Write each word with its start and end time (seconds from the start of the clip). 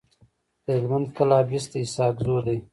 د 0.65 0.65
هلمند 0.75 1.07
کلابست 1.17 1.67
د 1.71 1.75
اسحق 1.85 2.15
زو 2.25 2.37
دی. 2.45 2.57